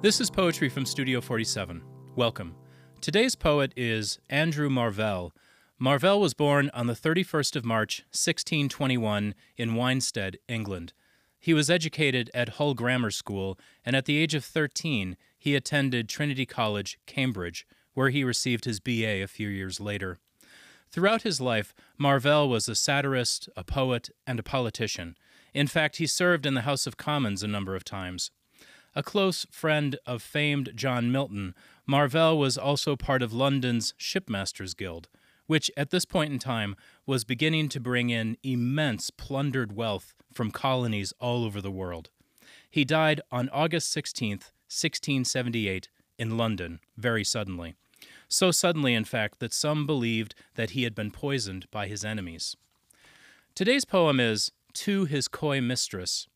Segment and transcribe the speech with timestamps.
[0.00, 1.82] This is poetry from Studio 47.
[2.14, 2.54] Welcome.
[3.00, 5.32] Today's poet is Andrew Marvell.
[5.76, 10.92] Marvell was born on the 31st of March, 1621, in Winestead, England.
[11.40, 16.08] He was educated at Hull Grammar School, and at the age of 13, he attended
[16.08, 20.18] Trinity College, Cambridge, where he received his BA a few years later.
[20.92, 25.16] Throughout his life, Marvell was a satirist, a poet, and a politician.
[25.52, 28.30] In fact, he served in the House of Commons a number of times.
[28.98, 31.54] A close friend of famed John Milton,
[31.86, 35.06] Marvell was also part of London's Shipmasters Guild,
[35.46, 36.74] which at this point in time
[37.06, 42.10] was beginning to bring in immense plundered wealth from colonies all over the world.
[42.68, 47.76] He died on August 16, 1678, in London, very suddenly.
[48.26, 52.56] So suddenly, in fact, that some believed that he had been poisoned by his enemies.
[53.54, 56.26] Today's poem is To His Coy Mistress,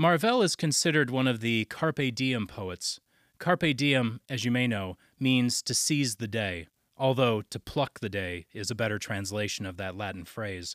[0.00, 3.00] Marvell is considered one of the Carpe Diem poets.
[3.38, 8.08] Carpe diem, as you may know, means to seize the day, although to pluck the
[8.08, 10.74] day is a better translation of that Latin phrase.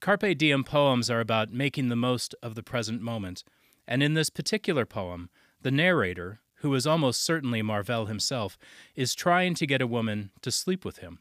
[0.00, 3.42] Carpe diem poems are about making the most of the present moment,
[3.88, 5.30] and in this particular poem,
[5.62, 8.58] the narrator, who is almost certainly Marvell himself,
[8.94, 11.20] is trying to get a woman to sleep with him.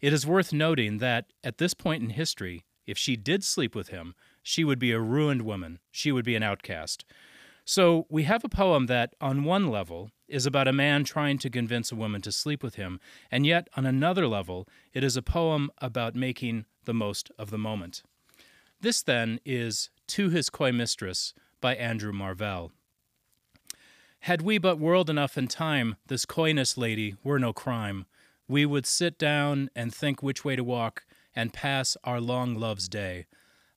[0.00, 3.88] It is worth noting that, at this point in history, if she did sleep with
[3.88, 5.78] him, she would be a ruined woman.
[5.90, 7.04] She would be an outcast.
[7.64, 11.50] So we have a poem that, on one level, is about a man trying to
[11.50, 15.22] convince a woman to sleep with him, and yet, on another level, it is a
[15.22, 18.02] poem about making the most of the moment.
[18.80, 22.72] This, then, is To His Coy Mistress by Andrew Marvell.
[24.20, 28.06] Had we but world enough and time, this coyness, lady, were no crime.
[28.48, 32.88] We would sit down and think which way to walk, and pass our long love's
[32.88, 33.26] day.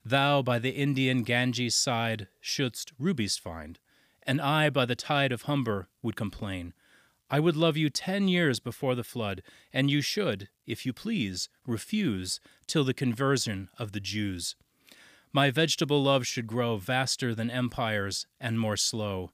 [0.06, 3.80] Thou by the Indian Ganges side shouldst rubies find,
[4.24, 6.74] and I by the tide of Humber would complain.
[7.30, 11.50] I would love you ten years before the flood, and you should, if you please,
[11.66, 14.56] refuse till the conversion of the Jews.
[15.32, 19.32] My vegetable love should grow vaster than empires and more slow.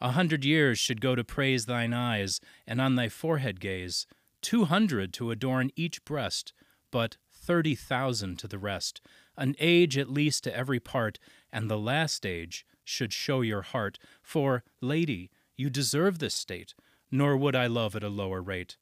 [0.00, 4.06] A hundred years should go to praise thine eyes, and on thy forehead gaze,
[4.40, 6.52] two hundred to adorn each breast,
[6.90, 9.02] but thirty thousand to the rest,
[9.36, 11.18] an age at least to every part,
[11.52, 13.98] and the last age should show your heart.
[14.22, 16.74] For, lady, you deserve this state,
[17.10, 18.76] nor would I love at a lower rate.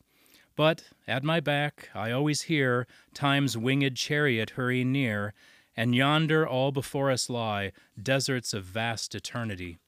[0.57, 5.35] But at my back I always hear Time's winged chariot hurry near,
[5.77, 9.79] and yonder all before us lie deserts of vast eternity.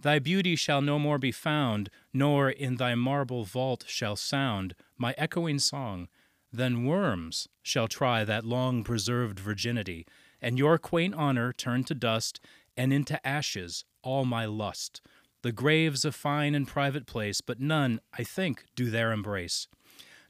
[0.00, 5.14] Thy beauty shall no more be found, nor in thy marble vault shall sound my
[5.18, 6.08] echoing song,
[6.52, 10.06] then worms shall try that long preserved virginity,
[10.40, 12.40] and your quaint honor turn to dust,
[12.76, 15.00] and into ashes all my lust.
[15.42, 19.68] The graves a fine and private place, but none, I think, do there embrace.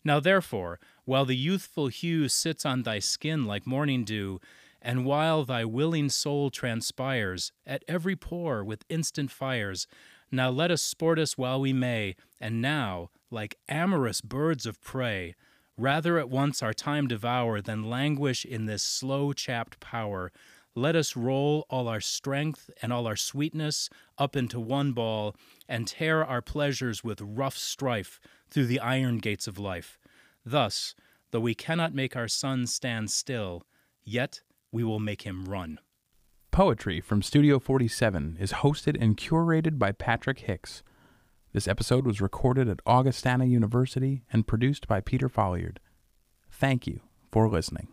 [0.05, 4.41] Now therefore, while the youthful hue sits on thy skin like morning dew,
[4.81, 9.87] and while thy willing soul transpires at every pore with instant fires,
[10.31, 15.35] now let us sport us while we may, and now, like amorous birds of prey,
[15.81, 20.31] Rather at once our time devour than languish in this slow chapped power.
[20.75, 23.89] Let us roll all our strength and all our sweetness
[24.19, 25.35] up into one ball
[25.67, 28.21] and tear our pleasures with rough strife
[28.51, 29.99] through the iron gates of life.
[30.45, 30.95] Thus,
[31.31, 33.63] though we cannot make our sun stand still,
[34.05, 35.79] yet we will make him run.
[36.51, 40.83] Poetry from Studio 47 is hosted and curated by Patrick Hicks.
[41.53, 45.81] This episode was recorded at Augustana University and produced by Peter Folliard.
[46.49, 47.01] Thank you
[47.33, 47.89] for listening.